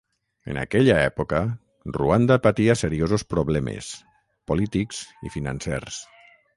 En 0.53 0.57
aquella 0.61 0.95
època, 1.09 1.41
Ruanda 1.99 2.39
patia 2.47 2.77
seriosos 2.83 3.27
problemes, 3.37 3.93
polítics 4.53 5.07
i 5.29 5.37
financers. 5.39 6.05